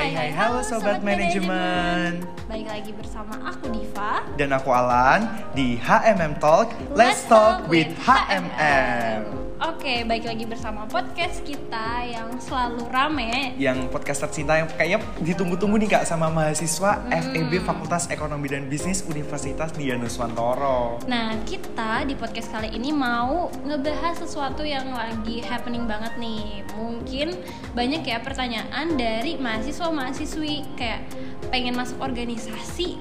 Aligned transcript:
Hai 0.00 0.16
hai 0.16 0.30
halo 0.32 0.64
sobat 0.64 1.04
manajemen. 1.04 2.24
Baik 2.48 2.72
lagi 2.72 2.88
bersama 2.96 3.36
aku 3.44 3.68
Diva 3.68 4.24
Dan 4.40 4.48
aku 4.48 4.72
Alan 4.72 5.28
di 5.52 5.76
HMM 5.76 6.40
Talk. 6.40 6.72
Let's 6.96 7.28
talk 7.28 7.68
with 7.68 7.92
HMM. 8.08 9.39
Oke, 9.60 10.08
baik 10.08 10.24
lagi 10.24 10.48
bersama 10.48 10.88
podcast 10.88 11.44
kita 11.44 12.08
yang 12.08 12.32
selalu 12.40 12.80
rame 12.88 13.52
Yang 13.60 13.92
podcast 13.92 14.24
tercinta 14.24 14.56
yang 14.56 14.64
kayaknya 14.72 15.04
ditunggu-tunggu 15.20 15.76
nih 15.84 16.00
kak 16.00 16.08
sama 16.08 16.32
mahasiswa 16.32 16.96
Hmm. 16.96 17.12
FEB 17.12 17.60
Fakultas 17.60 18.08
Ekonomi 18.08 18.48
dan 18.48 18.72
Bisnis 18.72 19.04
Universitas 19.04 19.76
Dianuswantoro. 19.76 21.04
Nah, 21.04 21.36
kita 21.44 22.08
di 22.08 22.16
podcast 22.16 22.48
kali 22.48 22.72
ini 22.72 22.88
mau 22.88 23.52
ngebahas 23.68 24.24
sesuatu 24.24 24.64
yang 24.64 24.96
lagi 24.96 25.44
happening 25.44 25.84
banget 25.84 26.16
nih 26.16 26.64
Mungkin 26.80 27.36
banyak 27.76 28.00
ya 28.00 28.16
pertanyaan 28.24 28.96
dari 28.96 29.36
mahasiswa-mahasiswi 29.36 30.72
Kayak 30.80 31.04
pengen 31.52 31.76
masuk 31.76 32.00
organisasi 32.00 32.96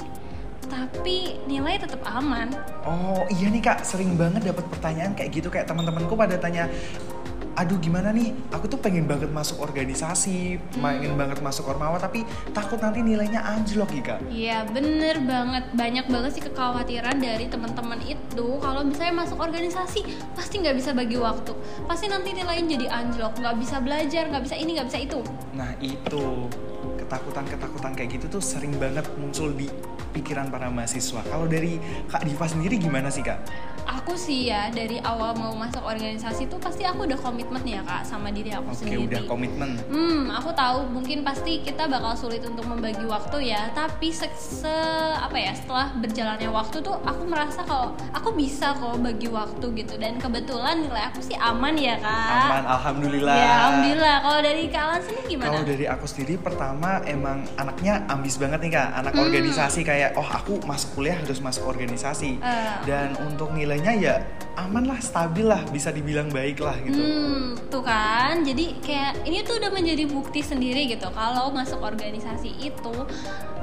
tapi 0.70 1.42
nilai 1.50 1.82
tetap 1.82 2.00
aman. 2.06 2.54
Oh 2.86 3.26
iya 3.34 3.50
nih 3.50 3.60
kak, 3.60 3.84
sering 3.84 4.16
banget 4.16 4.46
dapat 4.46 4.66
pertanyaan 4.70 5.18
kayak 5.18 5.34
gitu. 5.34 5.50
Kayak 5.50 5.68
teman-temanku 5.68 6.14
pada 6.14 6.38
tanya 6.38 6.70
Aduh 7.60 7.76
gimana 7.76 8.16
nih, 8.16 8.32
aku 8.56 8.72
tuh 8.72 8.80
pengen 8.80 9.04
banget 9.04 9.28
masuk 9.36 9.60
organisasi, 9.60 10.64
pengen 10.80 11.20
banget 11.20 11.44
masuk 11.44 11.68
ormawa 11.68 12.00
tapi 12.00 12.24
takut 12.56 12.80
nanti 12.80 13.04
nilainya 13.04 13.44
anjlok 13.44 13.92
ya 14.00 14.04
kak. 14.16 14.20
Iya 14.32 14.58
bener 14.72 15.20
banget. 15.28 15.68
Banyak 15.76 16.06
banget 16.08 16.32
sih 16.40 16.44
kekhawatiran 16.48 17.20
dari 17.20 17.52
teman-teman 17.52 18.00
itu. 18.08 18.48
Kalau 18.64 18.88
misalnya 18.88 19.28
masuk 19.28 19.44
organisasi 19.44 20.08
pasti 20.40 20.64
nggak 20.64 20.78
bisa 20.80 20.96
bagi 20.96 21.20
waktu. 21.20 21.52
Pasti 21.84 22.08
nanti 22.08 22.32
nilainya 22.32 22.80
jadi 22.80 22.88
anjlok. 22.96 23.36
Nggak 23.36 23.56
bisa 23.60 23.76
belajar 23.84 24.24
nggak 24.32 24.44
bisa 24.48 24.56
ini 24.56 24.72
nggak 24.80 24.88
bisa 24.88 25.00
itu. 25.04 25.20
Nah 25.52 25.76
itu 25.84 26.48
ketakutan-ketakutan 27.10 27.98
kayak 27.98 28.22
gitu 28.22 28.38
tuh 28.38 28.42
sering 28.46 28.78
banget 28.78 29.02
muncul 29.18 29.50
di 29.50 29.66
pikiran 30.14 30.54
para 30.54 30.70
mahasiswa. 30.70 31.26
Kalau 31.26 31.50
dari 31.50 31.82
Kak 32.06 32.22
Diva 32.22 32.46
sendiri 32.46 32.78
gimana 32.78 33.10
sih 33.10 33.26
Kak? 33.26 33.50
Aku 33.86 34.14
sih 34.14 34.48
ya 34.48 34.68
dari 34.70 34.98
awal 35.00 35.32
mau 35.34 35.54
masuk 35.54 35.82
organisasi 35.82 36.46
tuh 36.46 36.58
pasti 36.58 36.82
aku 36.82 37.06
udah 37.06 37.16
komitmen 37.16 37.62
ya 37.62 37.82
kak 37.82 38.04
sama 38.04 38.30
diri 38.30 38.50
aku 38.50 38.70
Oke 38.70 38.80
sendiri 38.80 39.06
udah 39.06 39.22
komitmen. 39.26 39.78
Hmm, 39.86 40.28
aku 40.30 40.50
tahu 40.52 40.90
mungkin 40.90 41.22
pasti 41.22 41.62
kita 41.62 41.86
bakal 41.86 42.16
sulit 42.16 42.42
untuk 42.42 42.66
membagi 42.66 43.04
waktu 43.04 43.50
ya. 43.50 43.70
Tapi 43.72 44.10
se, 44.10 44.26
se- 44.34 44.68
apa 45.16 45.36
ya 45.36 45.52
setelah 45.52 45.94
berjalannya 45.96 46.50
waktu 46.50 46.78
tuh 46.80 46.98
aku 47.00 47.24
merasa 47.24 47.62
kalau 47.62 47.94
aku 48.10 48.34
bisa 48.34 48.74
kok 48.74 48.98
bagi 48.98 49.28
waktu 49.28 49.66
gitu. 49.76 49.94
Dan 49.96 50.18
kebetulan 50.18 50.82
nilai 50.82 51.04
aku 51.08 51.22
sih 51.22 51.36
aman 51.36 51.76
ya 51.76 51.96
kak. 51.96 52.30
Aman, 52.46 52.64
alhamdulillah. 52.66 53.36
Ya 53.36 53.50
alhamdulillah. 53.62 54.16
Kalau 54.22 54.40
dari 54.42 54.64
kalian 54.68 55.02
sendiri 55.02 55.24
gimana? 55.28 55.48
Kalau 55.50 55.64
dari 55.64 55.86
aku 55.86 56.06
sendiri 56.06 56.34
pertama 56.36 56.90
emang 57.06 57.46
anaknya 57.56 58.04
ambis 58.08 58.36
banget 58.36 58.60
nih 58.60 58.72
kak, 58.74 58.90
anak 58.96 59.12
Hmm. 59.12 59.26
organisasi 59.26 59.82
kayak 59.82 60.16
oh 60.16 60.26
aku 60.26 60.64
masuk 60.64 60.96
kuliah 60.96 61.16
harus 61.16 61.40
masuk 61.40 61.66
organisasi. 61.66 62.40
Eh. 62.40 62.74
Dan 62.84 63.14
untuk 63.20 63.52
nilainya 63.70 63.94
ya 64.02 64.16
aman 64.58 64.90
lah, 64.90 64.98
stabil 64.98 65.46
lah, 65.46 65.62
bisa 65.70 65.94
dibilang 65.94 66.28
baik 66.34 66.60
lah 66.60 66.74
gitu. 66.84 66.98
Hmm, 66.98 67.56
tuh 67.70 67.86
kan. 67.86 68.42
Jadi 68.42 68.82
kayak 68.82 69.24
ini 69.24 69.46
tuh 69.46 69.62
udah 69.62 69.72
menjadi 69.72 70.04
bukti 70.10 70.42
sendiri 70.42 70.90
gitu. 70.90 71.06
Kalau 71.14 71.54
masuk 71.54 71.80
organisasi 71.80 72.58
itu 72.60 72.96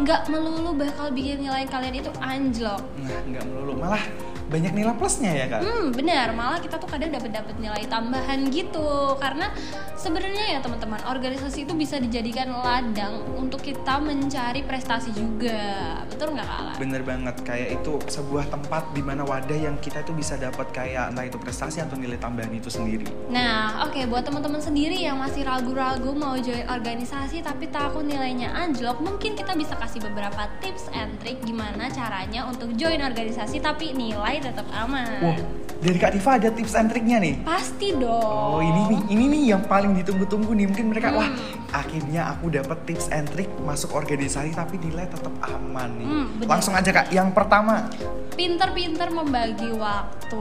nggak 0.01 0.31
melulu 0.31 0.79
bakal 0.79 1.11
bikin 1.11 1.43
nilai 1.43 1.67
kalian 1.69 2.01
itu 2.01 2.09
anjlok. 2.23 2.81
Nah 3.03 3.21
nggak 3.29 3.45
melulu, 3.45 3.73
malah 3.77 4.01
banyak 4.47 4.73
nilai 4.73 4.95
plusnya 4.95 5.33
ya 5.35 5.47
kak. 5.51 5.61
Hmm, 5.63 5.91
benar. 5.91 6.31
Malah 6.33 6.63
kita 6.63 6.79
tuh 6.79 6.87
kadang 6.87 7.11
dapat 7.11 7.31
dapat 7.35 7.55
nilai 7.59 7.83
tambahan 7.91 8.47
gitu. 8.51 9.19
Karena 9.19 9.51
sebenarnya 9.99 10.57
ya 10.57 10.59
teman-teman, 10.63 11.03
organisasi 11.11 11.67
itu 11.67 11.75
bisa 11.75 11.99
dijadikan 11.99 12.55
ladang 12.55 13.27
untuk 13.35 13.63
kita 13.63 13.99
mencari 13.99 14.63
prestasi 14.63 15.11
juga. 15.11 16.03
Betul 16.07 16.39
nggak 16.39 16.47
kalah? 16.47 16.77
Bener 16.79 17.03
banget, 17.03 17.37
kayak 17.43 17.83
itu 17.83 17.99
sebuah 18.07 18.47
tempat 18.49 18.95
di 18.95 19.03
mana 19.03 19.27
wadah 19.27 19.59
yang 19.59 19.77
kita 19.83 20.07
tuh 20.07 20.15
bisa 20.15 20.39
dapat 20.39 20.71
kayak 20.71 21.11
entah 21.11 21.27
itu 21.27 21.39
prestasi 21.43 21.83
atau 21.83 21.99
nilai 21.99 22.17
tambahan 22.17 22.55
itu 22.55 22.71
sendiri. 22.71 23.07
Nah, 23.29 23.83
oke 23.89 24.07
buat 24.07 24.23
teman-teman 24.23 24.63
sendiri 24.63 24.97
yang 24.97 25.19
masih 25.19 25.43
ragu-ragu 25.43 26.15
mau 26.15 26.39
join 26.39 26.65
organisasi 26.71 27.43
tapi 27.43 27.67
takut 27.69 28.07
nilainya 28.07 28.55
anjlok, 28.55 29.03
mungkin 29.03 29.35
kita 29.35 29.59
bisa 29.59 29.75
kasih 29.75 29.99
beberapa 30.07 30.47
tips 30.63 30.87
and 30.95 31.19
trick 31.19 31.43
gimana 31.43 31.91
caranya 31.91 32.47
untuk 32.47 32.73
join 32.79 33.03
organisasi 33.03 33.59
tapi 33.59 33.91
nilai 33.97 34.36
tetap 34.39 34.67
aman. 34.71 35.09
Wah, 35.21 35.37
dari 35.77 35.97
Kak 35.97 36.13
Diva 36.13 36.31
ada 36.35 36.49
tips 36.49 36.73
and 36.73 36.89
triknya 36.89 37.19
nih. 37.19 37.35
Pasti 37.41 37.93
dong. 37.93 38.57
Oh 38.57 38.61
ini 38.61 38.83
nih, 38.89 39.01
ini 39.11 39.25
nih 39.29 39.43
yang 39.53 39.63
paling 39.63 39.93
ditunggu-tunggu 39.95 40.53
nih. 40.53 40.67
Mungkin 40.67 40.87
mereka 40.89 41.13
Hmm. 41.13 41.19
wah 41.19 41.31
akhirnya 41.73 42.33
aku 42.33 42.49
dapat 42.49 42.79
tips 42.85 43.09
and 43.11 43.29
trick 43.29 43.49
masuk 43.61 43.93
organisasi 43.93 44.51
tapi 44.51 44.77
nilai 44.77 45.05
tetap 45.05 45.33
aman 45.43 45.91
nih. 45.95 46.07
Hmm, 46.07 46.27
bener. 46.37 46.49
Langsung 46.49 46.73
aja 46.73 46.91
kak, 46.91 47.09
yang 47.11 47.31
pertama. 47.31 47.89
pinter-pinter 48.37 49.09
membagi 49.09 49.73
waktu. 49.73 50.41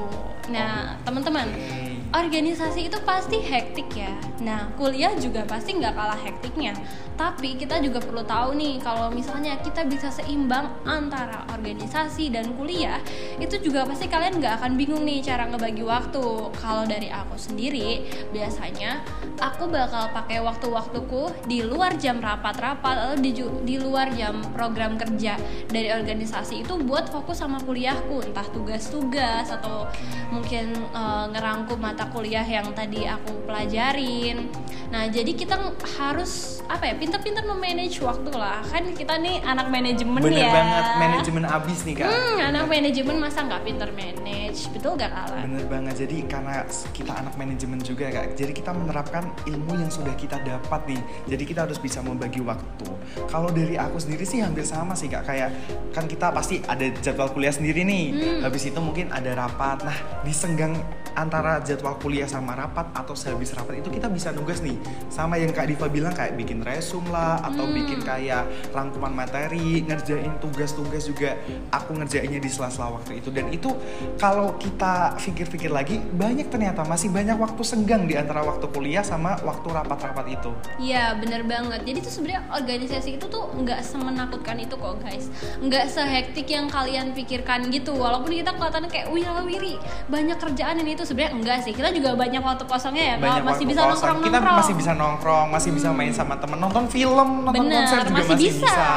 Nah, 0.51 0.99
teman-teman, 1.01 1.47
Oke. 1.47 1.94
Organisasi 2.15 2.87
itu 2.87 2.97
pasti 3.03 3.43
hektik 3.43 3.91
ya. 3.91 4.15
Nah, 4.39 4.71
kuliah 4.79 5.11
juga 5.19 5.43
pasti 5.43 5.75
nggak 5.75 5.93
kalah 5.95 6.19
hektiknya. 6.23 6.71
Tapi 7.15 7.55
kita 7.55 7.79
juga 7.79 8.03
perlu 8.03 8.23
tahu 8.23 8.55
nih, 8.59 8.79
kalau 8.83 9.07
misalnya 9.11 9.55
kita 9.63 9.87
bisa 9.87 10.11
seimbang 10.11 10.67
antara 10.83 11.47
organisasi 11.51 12.31
dan 12.31 12.55
kuliah, 12.59 12.99
itu 13.39 13.55
juga 13.59 13.87
pasti 13.87 14.11
kalian 14.11 14.39
nggak 14.39 14.63
akan 14.63 14.71
bingung 14.75 15.03
nih 15.07 15.23
cara 15.23 15.47
ngebagi 15.47 15.83
waktu. 15.83 16.51
Kalau 16.55 16.83
dari 16.83 17.07
aku 17.11 17.35
sendiri, 17.39 18.03
biasanya 18.35 19.03
aku 19.39 19.71
bakal 19.71 20.11
pakai 20.11 20.43
waktu-waktuku 20.43 21.47
di 21.47 21.63
luar 21.63 21.95
jam 21.95 22.19
rapat-rapat, 22.19 22.95
lalu 22.95 23.15
di, 23.23 23.31
di 23.63 23.75
luar 23.79 24.11
jam 24.15 24.43
program 24.51 24.99
kerja 24.99 25.39
dari 25.71 25.91
organisasi 25.91 26.67
itu 26.67 26.75
buat 26.83 27.07
fokus 27.11 27.39
sama 27.39 27.63
kuliahku, 27.63 28.27
entah 28.27 28.47
tugas-tugas 28.51 29.47
atau 29.51 29.87
mungkin 30.31 30.75
eh, 30.75 31.25
ngerangkum 31.31 31.79
mata 31.79 32.04
kuliah 32.09 32.45
yang 32.45 32.69
tadi 32.73 33.05
aku 33.05 33.45
pelajarin. 33.45 34.49
Nah, 34.85 35.09
jadi 35.09 35.33
kita 35.33 35.57
harus 35.97 36.61
apa 36.69 36.87
ya, 36.87 36.93
pinter-pinter 36.95 37.41
memanage 37.43 37.99
waktu 37.99 38.31
lah. 38.31 38.61
Kan 38.63 38.93
kita 38.93 39.17
nih 39.17 39.41
anak 39.43 39.67
manajemen 39.67 40.21
Bener 40.21 40.45
ya. 40.45 40.53
banget, 40.53 40.85
manajemen 41.01 41.43
abis 41.43 41.79
nih 41.83 41.95
kak. 41.99 42.07
Hmm, 42.07 42.37
anak 42.39 42.63
Bener. 42.69 42.73
manajemen 42.79 43.15
masa 43.19 43.39
nggak 43.43 43.61
pinter 43.65 43.89
manage, 43.91 44.59
betul 44.71 44.93
gak 44.95 45.11
kalah? 45.11 45.41
Bener 45.41 45.65
banget, 45.67 46.05
jadi 46.05 46.17
karena 46.29 46.63
kita 46.93 47.11
anak 47.11 47.33
manajemen 47.35 47.79
juga 47.81 48.07
kak 48.07 48.37
Jadi 48.37 48.51
kita 48.55 48.71
menerapkan 48.71 49.23
ilmu 49.43 49.73
yang 49.75 49.91
sudah 49.91 50.15
kita 50.15 50.39
dapat 50.41 50.81
nih 50.87 51.01
Jadi 51.27 51.43
kita 51.43 51.59
harus 51.67 51.77
bisa 51.81 51.99
membagi 51.99 52.39
waktu 52.39 52.87
Kalau 53.27 53.49
dari 53.51 53.75
aku 53.75 53.99
sendiri 53.99 54.23
sih 54.23 54.39
hampir 54.39 54.63
sama 54.63 54.95
sih 54.95 55.11
kak 55.11 55.27
Kayak 55.27 55.51
kan 55.91 56.07
kita 56.07 56.31
pasti 56.31 56.61
ada 56.65 56.87
jadwal 57.01 57.29
kuliah 57.31 57.51
sendiri 57.51 57.83
nih 57.83 58.05
Hmm. 58.15 58.41
Habis 58.47 58.69
itu 58.69 58.79
mungkin 58.79 59.09
ada 59.11 59.33
rapat 59.35 59.81
Nah 59.83 59.97
di 60.23 60.31
senggang 60.31 60.77
antara 61.15 61.63
jadwal 61.63 61.95
kuliah 61.97 62.27
sama 62.27 62.53
rapat 62.53 62.91
Atau 62.91 63.15
sehabis 63.15 63.55
rapat 63.55 63.79
itu 63.79 63.89
kita 63.89 64.11
bisa 64.11 64.35
nugas 64.35 64.59
nih 64.59 64.75
Sama 65.07 65.39
yang 65.39 65.55
kak 65.55 65.71
Diva 65.71 65.87
bilang 65.87 66.11
kayak 66.11 66.35
bikin 66.35 66.61
resume 66.61 67.07
lah 67.09 67.39
Atau 67.41 67.65
Hmm. 67.65 67.73
bikin 67.73 67.99
kayak 68.03 68.45
rangkuman 68.75 69.15
materi 69.15 69.81
Ngerjain 69.87 70.37
tugas-tugas 70.37 71.07
juga 71.07 71.39
Aku 71.71 71.95
ngerjainnya 71.95 72.37
di 72.37 72.49
sela-sela 72.51 72.93
waktu 72.93 73.23
itu 73.23 73.31
Dan 73.31 73.49
itu 73.49 73.71
kalau 74.19 74.59
kita 74.59 75.15
pikir-pikir 75.15 75.71
lagi 75.71 75.97
banyak 75.99 76.51
ternyata 76.51 76.83
masih 76.83 77.09
banyak 77.09 77.39
waktu 77.39 77.61
senggang 77.63 78.05
di 78.09 78.19
antara 78.19 78.43
waktu 78.43 78.67
kuliah 78.69 79.01
sama 79.05 79.39
waktu 79.41 79.67
rapat-rapat 79.71 80.25
itu. 80.35 80.51
Iya 80.81 81.15
bener 81.15 81.45
banget. 81.47 81.85
Jadi 81.87 81.97
tuh 82.03 82.11
sebenarnya 82.11 82.41
organisasi 82.51 83.09
itu 83.21 83.25
tuh 83.31 83.47
nggak 83.55 83.79
semenakutkan 83.85 84.57
itu 84.59 84.75
kok 84.75 84.99
guys. 84.99 85.31
Nggak 85.61 85.85
sehektik 85.93 86.47
yang 86.49 86.67
kalian 86.67 87.15
pikirkan 87.15 87.69
gitu. 87.71 87.95
Walaupun 87.95 88.33
kita 88.33 88.51
kelihatannya 88.57 88.89
kayak 88.91 89.07
wiri 89.13 89.79
banyak 90.11 90.37
kerjaan 90.41 90.81
ini 90.81 90.97
itu 90.97 91.04
sebenarnya 91.05 91.31
enggak 91.37 91.57
sih. 91.63 91.71
Kita 91.71 91.93
juga 91.93 92.17
banyak 92.17 92.41
waktu 92.41 92.63
kosongnya 92.65 93.03
ya. 93.05 93.15
Kalau 93.15 93.25
Banyak 93.25 93.43
masih 93.45 93.53
waktu 93.53 93.71
bisa 93.71 93.81
kosong. 93.81 93.89
nongkrong 93.93 94.17
Kita 94.17 94.37
nongkrong. 94.37 94.57
masih 94.57 94.73
bisa 94.73 94.91
nongkrong, 94.97 95.47
masih 95.53 95.69
bisa 95.71 95.87
main 95.93 96.11
sama 96.11 96.33
temen, 96.41 96.57
nonton 96.57 96.85
film, 96.89 97.29
nonton 97.45 97.63
Bener, 97.69 97.85
konser 97.85 97.99
juga 98.09 98.15
masih, 98.25 98.33
masih, 98.33 98.49
bisa. 98.49 98.87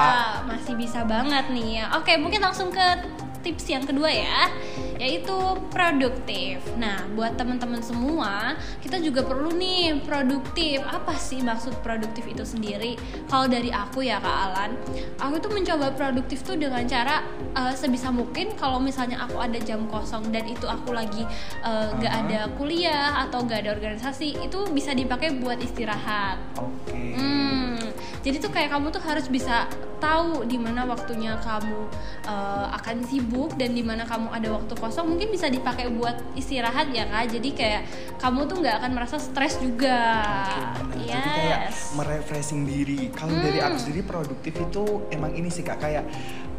masih 0.49 0.75
bisa 0.75 1.00
banget 1.05 1.44
nih 1.53 1.69
ya. 1.79 1.85
Oke, 2.00 2.12
mungkin 2.17 2.41
langsung 2.41 2.73
ke 2.73 2.87
tips 3.38 3.71
yang 3.71 3.85
kedua 3.87 4.11
ya, 4.11 4.50
yaitu 4.99 5.35
produktif. 5.71 6.59
Nah, 6.75 7.06
buat 7.15 7.39
teman-teman 7.39 7.79
semua, 7.81 8.59
kita 8.83 8.99
juga 8.99 9.23
perlu 9.23 9.55
nih 9.55 10.03
produktif. 10.03 10.83
Apa 10.83 11.15
sih 11.15 11.41
maksud 11.41 11.79
produktif 11.87 12.27
itu 12.27 12.43
sendiri? 12.43 12.99
Kalau 13.31 13.47
dari 13.47 13.71
aku 13.71 14.03
ya 14.03 14.19
Kak 14.19 14.37
Alan, 14.50 14.75
aku 15.23 15.39
tuh 15.39 15.50
mencoba 15.55 15.95
produktif 15.95 16.43
tuh 16.43 16.59
dengan 16.59 16.83
cara 16.85 17.23
eh, 17.55 17.75
sebisa 17.79 18.11
mungkin 18.11 18.59
kalau 18.59 18.83
misalnya 18.83 19.23
aku 19.23 19.39
ada 19.39 19.56
jam 19.62 19.87
kosong 19.87 20.35
dan 20.35 20.45
itu 20.50 20.67
aku 20.67 20.91
lagi 20.91 21.23
eh, 21.62 21.89
nggak 21.94 22.12
Aha. 22.12 22.23
ada 22.27 22.41
kuliah 22.59 23.23
atau 23.27 23.47
nggak 23.47 23.65
ada 23.65 23.71
organisasi, 23.79 24.35
itu 24.43 24.59
bisa 24.75 24.93
dipakai 24.93 25.39
buat 25.39 25.62
istirahat. 25.62 26.43
Oke. 26.59 27.15
Hmm, 27.15 27.79
jadi 28.27 28.43
tuh 28.43 28.51
kayak 28.51 28.75
kamu 28.75 28.91
tuh 28.91 29.03
harus 29.06 29.31
bisa 29.31 29.71
tahu 29.99 30.47
di 30.47 30.56
mana 30.56 30.83
waktunya 30.83 31.37
kamu 31.39 31.81
eh, 32.25 32.67
akan 32.75 32.97
sibuk 33.05 33.55
dan 33.55 33.75
di 33.75 33.83
mana 33.83 34.03
kamu 34.03 34.31
ada 34.31 34.49
waktu 34.55 34.73
kosong 34.75 35.15
mungkin 35.15 35.29
bisa 35.29 35.47
dipakai 35.47 35.91
buat 35.91 36.17
istirahat 36.33 36.91
ya 36.91 37.06
kak 37.06 37.35
jadi 37.35 37.49
kayak 37.53 37.83
kamu 38.17 38.47
tuh 38.47 38.56
nggak 38.62 38.77
akan 38.81 38.91
merasa 38.95 39.17
stres 39.19 39.59
juga 39.59 39.99
Oke, 40.49 40.61
benar. 40.95 41.06
Jadi 41.09 41.31
kayak 41.31 41.61
yes 41.69 41.79
merefreshing 41.95 42.62
diri. 42.62 43.11
Kalau 43.11 43.35
dari 43.35 43.59
Hmm. 43.59 43.67
aku 43.69 43.77
sendiri 43.81 44.03
produktif 44.03 44.55
itu 44.55 44.85
emang 45.11 45.33
ini 45.35 45.49
sih 45.49 45.62
kak 45.62 45.79
kayak 45.79 46.05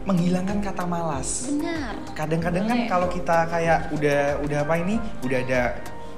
menghilangkan 0.03 0.59
kata 0.59 0.83
malas. 0.83 1.47
Benar. 1.47 1.93
Kadang-kadang 2.17 2.65
kan 2.65 2.79
kalau 2.87 3.07
kita 3.07 3.45
kayak 3.45 3.93
udah 3.93 4.41
udah 4.41 4.59
apa 4.63 4.73
ini 4.79 4.95
udah 5.21 5.37
ada 5.43 5.61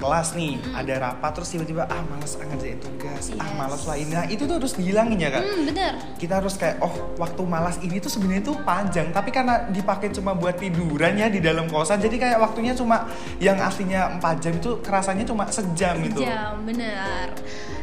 kelas 0.02 0.34
nih, 0.34 0.58
Mm-mm. 0.58 0.74
ada 0.74 0.94
rapat 0.98 1.30
terus 1.38 1.48
tiba-tiba 1.54 1.86
ah 1.86 2.02
malas 2.10 2.34
ah 2.34 2.46
ngerjain 2.50 2.78
tugas, 2.82 3.30
ah 3.38 3.46
Yes. 3.46 3.54
malas 3.54 3.82
lah 3.86 3.96
ini. 3.96 4.10
Nah, 4.10 4.26
itu 4.26 4.42
tuh 4.50 4.58
harus 4.58 4.74
dihilangin 4.74 5.18
ya 5.22 5.30
kak. 5.30 5.42
Hmm, 5.46 5.62
benar. 5.70 5.92
Kita 6.18 6.42
harus 6.42 6.58
kayak 6.58 6.82
oh 6.82 7.14
waktu 7.22 7.42
malas 7.46 7.78
ini 7.78 8.02
tuh 8.02 8.10
sebenarnya 8.10 8.42
tuh 8.42 8.56
panjang, 8.66 9.14
tapi 9.14 9.30
karena 9.30 9.70
dipakai 9.70 10.10
cuma 10.10 10.34
buat 10.34 10.58
tiduran 10.58 11.14
ya 11.14 11.30
di 11.30 11.38
dalam 11.38 11.70
kosan, 11.70 12.02
jadi 12.02 12.16
kayak 12.18 12.38
waktunya 12.42 12.74
cuma 12.74 13.06
yang 13.38 13.62
aslinya 13.62 14.18
4 14.18 14.42
jam 14.42 14.52
itu 14.58 14.82
kerasanya 14.82 15.22
cuma 15.22 15.46
sejam 15.48 15.94
gitu. 16.02 16.26
jam 16.26 16.58
benar 16.66 17.30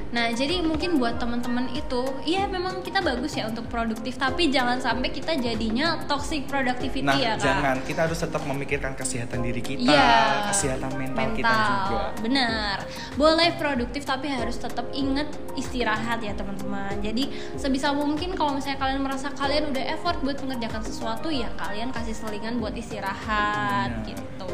nah 0.10 0.26
jadi 0.28 0.60
mungkin 0.60 0.98
buat 0.98 1.16
teman-teman 1.16 1.70
itu 1.72 2.02
iya 2.24 2.46
memang 2.46 2.82
kita 2.82 2.98
bagus 3.00 3.34
ya 3.34 3.46
untuk 3.46 3.66
produktif 3.66 4.18
tapi 4.18 4.50
jangan 4.50 4.78
sampai 4.78 5.10
kita 5.10 5.38
jadinya 5.38 6.02
toxic 6.04 6.46
productivity 6.46 7.06
Nah, 7.06 7.14
ya 7.14 7.34
kak 7.34 7.46
jangan. 7.46 7.76
Kita 7.82 8.00
harus 8.04 8.18
tetap 8.18 8.42
memikirkan 8.44 8.94
kesehatan 8.94 9.40
diri 9.40 9.62
kita, 9.62 9.86
Iya. 9.86 10.50
kesehatan 10.50 10.90
mental, 10.92 11.30
kita 11.32 11.54
juga. 11.54 12.00
benar 12.20 12.78
boleh 13.16 13.50
produktif 13.56 14.02
tapi 14.04 14.28
harus 14.28 14.58
tetap 14.58 14.90
ingat 14.92 15.28
istirahat 15.54 16.18
ya 16.20 16.34
teman-teman 16.34 16.98
jadi 17.00 17.30
sebisa 17.54 17.92
mungkin 17.92 18.34
kalau 18.34 18.56
misalnya 18.56 18.80
kalian 18.80 19.00
merasa 19.00 19.30
kalian 19.30 19.70
udah 19.70 19.84
effort 19.90 20.18
buat 20.20 20.40
mengerjakan 20.40 20.82
sesuatu 20.82 21.30
ya 21.30 21.52
kalian 21.56 21.90
kasih 21.90 22.16
selingan 22.16 22.58
buat 22.58 22.74
istirahat 22.74 23.92
Benar. 24.00 24.08
gitu 24.08 24.50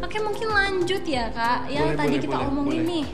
oke 0.00 0.16
mungkin 0.20 0.48
lanjut 0.48 1.02
ya 1.04 1.30
kak 1.30 1.68
yang 1.68 1.88
Boleh, 1.88 1.96
tadi 1.96 2.08
boleh, 2.10 2.22
kita 2.22 2.36
boleh, 2.36 2.48
omongin 2.48 2.80
boleh. 2.80 2.90
nih 2.90 3.06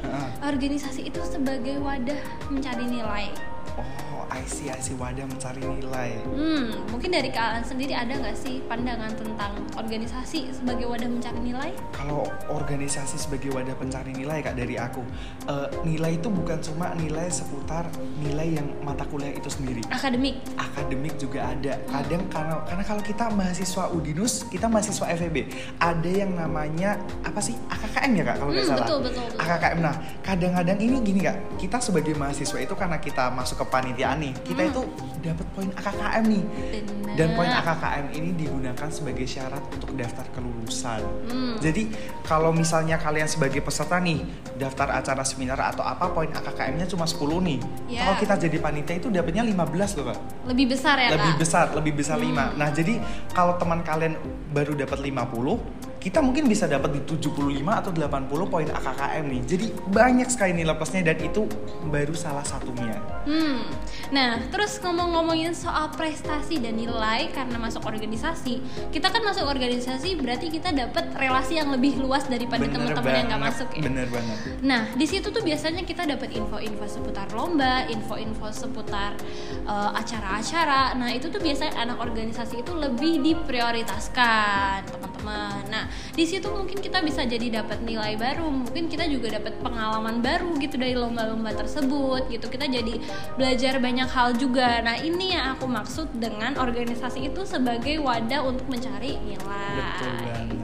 organisasi 0.42 1.00
itu 1.04 1.20
sebagai 1.22 1.58
wadah 1.60 2.20
mencari 2.48 2.88
nilai. 2.88 3.28
Oh, 3.76 4.09
I 4.50 4.52
see, 4.52 4.66
I 4.68 4.82
see. 4.82 4.98
Wadah 4.98 5.22
mencari 5.24 5.62
nilai. 5.62 6.10
Hmm, 6.26 6.90
mungkin 6.90 7.14
dari 7.14 7.30
kalian 7.30 7.62
sendiri 7.62 7.94
ada 7.94 8.10
nggak 8.10 8.34
sih 8.34 8.58
pandangan 8.66 9.14
tentang 9.14 9.54
organisasi 9.78 10.50
sebagai 10.50 10.90
wadah 10.90 11.06
mencari 11.06 11.38
nilai? 11.40 11.70
Kalau 11.94 12.26
organisasi 12.50 13.14
sebagai 13.16 13.54
wadah 13.54 13.72
pencari 13.72 14.10
nilai 14.10 14.42
kak 14.42 14.58
dari 14.58 14.74
aku, 14.74 15.06
eh, 15.46 15.68
nilai 15.86 16.18
itu 16.18 16.26
bukan 16.26 16.58
cuma 16.60 16.90
nilai 16.94 17.30
seputar 17.30 17.86
nilai 18.18 18.58
yang 18.58 18.66
mata 18.82 19.06
kuliah 19.06 19.30
itu 19.30 19.46
sendiri. 19.46 19.86
Akademik. 19.86 20.42
Akademik 20.58 21.14
juga 21.14 21.46
ada. 21.46 21.78
Kadang 21.86 22.26
karena 22.26 22.54
karena 22.66 22.84
kalau 22.84 23.02
kita 23.02 23.30
mahasiswa 23.30 23.86
Udinus, 23.88 24.44
kita 24.46 24.66
mahasiswa 24.66 25.06
FEB, 25.14 25.46
ada 25.78 26.10
yang 26.10 26.34
namanya 26.34 26.98
apa 27.22 27.38
sih 27.38 27.54
AKKM 27.70 28.10
ya 28.18 28.24
kak 28.26 28.36
kalau 28.36 28.50
nggak 28.50 28.66
Hmm, 28.66 28.72
salah. 28.74 28.82
betul, 28.82 28.98
betul, 29.06 29.22
betul. 29.24 29.38
AKKM. 29.40 29.78
Nah, 29.78 29.94
kadang-kadang 30.20 30.78
ini 30.82 30.96
gini 31.00 31.20
kak, 31.22 31.38
kita 31.56 31.78
sebagai 31.78 32.12
mahasiswa 32.12 32.58
itu 32.58 32.74
karena 32.74 32.98
kita 32.98 33.30
masuk 33.30 33.62
ke 33.62 33.66
panitiaan 33.70 34.18
nih, 34.18 34.34
kita 34.42 34.62
Hmm. 34.62 34.70
itu 34.72 34.82
dapat 35.20 35.46
poin 35.52 35.68
AKKM 35.68 36.24
nih. 36.24 36.44
Benar. 36.80 37.14
Dan 37.14 37.28
poin 37.36 37.50
AKKM 37.50 38.06
ini 38.16 38.30
digunakan 38.32 38.88
sebagai 38.88 39.26
syarat 39.26 39.60
untuk 39.68 39.92
daftar 39.92 40.24
kelulusan. 40.32 41.00
Hmm. 41.28 41.54
Jadi 41.60 41.92
kalau 42.24 42.50
misalnya 42.50 42.96
kalian 42.96 43.28
sebagai 43.28 43.60
peserta 43.60 44.00
nih 44.00 44.24
daftar 44.56 44.96
acara 44.96 45.20
seminar 45.22 45.60
atau 45.60 45.84
apa 45.84 46.08
poin 46.08 46.30
AKKM-nya 46.30 46.88
cuma 46.88 47.04
10 47.04 47.40
nih. 47.40 47.58
Ya. 47.88 48.08
Kalau 48.08 48.16
kita 48.16 48.34
jadi 48.40 48.56
panitia 48.56 48.96
itu 48.96 49.08
dapatnya 49.12 49.44
15 49.44 49.90
loh, 49.96 50.08
Kak. 50.08 50.18
Lebih 50.48 50.66
besar 50.72 50.96
ya 50.96 51.08
lebih 51.12 51.32
kak? 51.36 51.40
besar, 51.40 51.64
lebih 51.76 51.92
besar 51.92 52.16
Hmm. 52.16 52.32
5. 52.32 52.44
Nah, 52.56 52.68
jadi 52.72 52.94
kalau 53.30 53.54
teman 53.56 53.84
kalian 53.84 54.16
baru 54.50 54.72
dapat 54.74 54.98
50, 54.98 55.60
kita 56.00 56.24
mungkin 56.24 56.48
bisa 56.48 56.64
dapat 56.64 56.96
di 56.96 57.00
75 57.04 57.60
atau 57.68 57.92
80 57.92 58.48
poin 58.48 58.64
AKKM 58.64 59.24
nih. 59.28 59.42
Jadi 59.44 59.66
banyak 59.92 60.28
sekali 60.32 60.56
nilai 60.56 60.72
plusnya 60.72 61.04
dan 61.04 61.20
itu 61.20 61.44
baru 61.92 62.16
salah 62.16 62.42
satunya. 62.42 62.96
Hmm. 63.28 63.60
Nah, 64.08 64.40
terus 64.48 64.80
ngomong-ngomongin 64.80 65.52
soal 65.52 65.92
prestasi 65.92 66.56
dan 66.56 66.80
nilai 66.80 67.28
karena 67.36 67.60
masuk 67.60 67.84
organisasi, 67.84 68.64
kita 68.88 69.12
kan 69.12 69.20
masuk 69.20 69.44
organisasi 69.44 70.16
berarti 70.16 70.48
kita 70.48 70.72
dapat 70.72 71.12
relasi 71.20 71.60
yang 71.60 71.68
lebih 71.68 72.00
luas 72.00 72.24
daripada 72.24 72.64
teman-teman 72.64 73.12
yang 73.20 73.28
nggak 73.28 73.44
masuk 73.52 73.68
ya. 73.76 73.84
Bener 73.84 74.08
banget. 74.08 74.38
Nah, 74.64 74.88
di 74.96 75.04
situ 75.04 75.28
tuh 75.28 75.44
biasanya 75.44 75.84
kita 75.84 76.08
dapat 76.08 76.32
info-info 76.32 76.88
seputar 76.88 77.28
lomba, 77.36 77.84
info-info 77.92 78.48
seputar 78.48 79.20
uh, 79.68 79.92
acara-acara. 79.92 80.96
Nah, 80.96 81.12
itu 81.12 81.28
tuh 81.28 81.44
biasanya 81.44 81.76
anak 81.76 82.00
organisasi 82.00 82.64
itu 82.64 82.72
lebih 82.72 83.20
diprioritaskan, 83.20 84.88
teman-teman. 84.88 85.60
Nah, 85.68 85.89
di 86.14 86.24
situ 86.28 86.48
mungkin 86.50 86.78
kita 86.78 87.00
bisa 87.00 87.24
jadi 87.24 87.62
dapat 87.62 87.82
nilai 87.84 88.14
baru, 88.18 88.46
mungkin 88.48 88.86
kita 88.90 89.06
juga 89.08 89.40
dapat 89.40 89.58
pengalaman 89.62 90.20
baru 90.20 90.56
gitu 90.58 90.76
dari 90.76 90.94
lomba-lomba 90.98 91.54
tersebut 91.56 92.28
gitu. 92.28 92.46
Kita 92.50 92.66
jadi 92.68 93.00
belajar 93.34 93.78
banyak 93.78 94.08
hal 94.10 94.36
juga. 94.36 94.82
Nah, 94.84 94.98
ini 95.00 95.34
yang 95.34 95.56
aku 95.56 95.66
maksud 95.66 96.12
dengan 96.16 96.56
organisasi 96.60 97.30
itu 97.32 97.42
sebagai 97.48 98.02
wadah 98.02 98.44
untuk 98.46 98.66
mencari 98.66 99.16
nilai. 99.22 99.74
Betul 99.76 100.12
banget. 100.24 100.58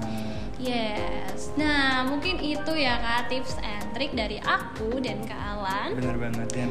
Yes. 0.56 1.52
Nah, 1.54 2.08
mungkin 2.08 2.40
itu 2.40 2.72
ya 2.74 2.98
Kak 2.98 3.28
tips 3.28 3.60
and 3.60 3.86
trick 3.92 4.16
dari 4.16 4.40
aku 4.42 4.98
dan 4.98 5.20
Kak 5.28 5.36
Alan. 5.36 5.94
Bener 5.94 6.16
banget 6.16 6.48
dan 6.50 6.70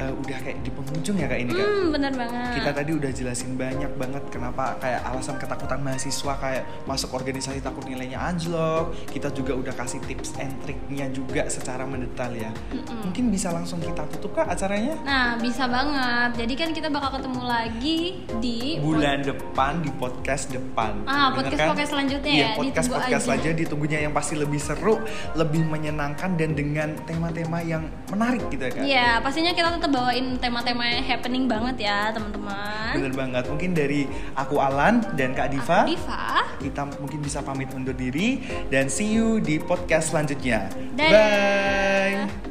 eh, 0.00 0.12
udah 0.16 0.38
kayak 0.40 0.58
di 0.60 0.70
penghujung 0.70 1.16
ya 1.16 1.26
kak 1.26 1.38
ini 1.38 1.52
kak. 1.52 1.66
Hmm, 1.66 1.88
bener 1.92 2.12
banget. 2.16 2.50
Kita 2.56 2.70
tadi 2.72 2.90
udah 2.90 3.10
jelasin 3.10 3.52
banyak 3.54 3.92
banget 3.94 4.24
kenapa 4.28 4.74
kayak 4.78 5.00
alasan 5.04 5.36
ketakutan 5.36 5.80
mahasiswa 5.80 6.32
kayak 6.34 6.64
masuk 6.84 7.12
organisasi 7.12 7.60
takut 7.60 7.84
nilainya 7.84 8.16
anjlok. 8.18 8.96
Kita 9.06 9.28
juga 9.30 9.52
udah 9.52 9.74
kasih 9.74 10.00
tips 10.02 10.40
and 10.40 10.56
triknya 10.62 11.06
juga 11.10 11.44
secara 11.46 11.84
mendetail 11.84 12.32
ya. 12.32 12.50
Mm-mm. 12.70 13.04
Mungkin 13.04 13.28
bisa 13.28 13.50
langsung 13.50 13.78
kita 13.78 14.08
tutup 14.10 14.32
kak 14.34 14.48
acaranya 14.48 14.96
Nah, 15.02 15.36
bisa 15.36 15.66
banget. 15.66 16.30
Jadi 16.38 16.54
kan 16.56 16.68
kita 16.70 16.88
bakal 16.88 17.18
ketemu 17.18 17.42
lagi 17.42 17.98
di 18.38 18.78
bulan 18.78 19.20
depan 19.20 19.80
di 19.80 19.90
podcast 19.92 20.48
depan. 20.48 21.04
Ah, 21.04 21.28
podcast- 21.30 21.70
podcast 21.70 21.90
selanjutnya 21.90 22.30
Iya, 22.30 22.40
ya, 22.40 22.50
podcast 22.54 22.86
ditunggu 22.86 22.96
podcast 22.96 23.12
aja. 23.12 23.26
selanjutnya 23.26 23.56
ditunggunya 23.58 23.98
yang 24.00 24.12
pasti 24.12 24.34
lebih 24.34 24.56
seru, 24.56 24.96
lebih 25.34 25.62
menyenangkan 25.64 26.30
dan 26.34 26.54
dengan 26.54 26.88
tema-tema 27.04 27.58
yang 27.60 27.82
menarik 28.08 28.46
gitu 28.48 28.62
ya 28.62 28.72
kak. 28.72 28.82
Iya, 28.82 29.08
pastinya 29.20 29.52
kita 29.52 29.68
tetap 29.72 29.89
bawain 29.90 30.38
tema-tema 30.38 30.86
happening 31.02 31.44
banget 31.50 31.86
ya, 31.90 32.14
teman-teman. 32.14 32.92
Bener 32.96 33.12
banget. 33.14 33.44
Mungkin 33.50 33.70
dari 33.74 34.06
aku 34.34 34.58
Alan 34.58 35.02
dan 35.14 35.34
Kak 35.34 35.50
Diva. 35.52 35.84
Aku 35.84 35.92
Diva. 35.94 36.24
kita 36.62 36.82
mungkin 36.98 37.20
bisa 37.20 37.38
pamit 37.42 37.70
undur 37.74 37.94
diri 37.94 38.42
dan 38.70 38.86
see 38.86 39.10
you 39.10 39.38
di 39.42 39.58
podcast 39.58 40.14
selanjutnya. 40.14 40.70
Dadah. 40.94 42.28
Bye. 42.30 42.49